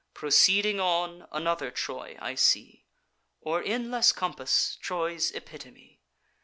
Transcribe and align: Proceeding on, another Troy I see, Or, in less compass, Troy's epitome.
Proceeding 0.15 0.79
on, 0.79 1.27
another 1.31 1.69
Troy 1.69 2.17
I 2.19 2.33
see, 2.33 2.87
Or, 3.39 3.61
in 3.61 3.91
less 3.91 4.11
compass, 4.11 4.75
Troy's 4.81 5.29
epitome. 5.35 6.01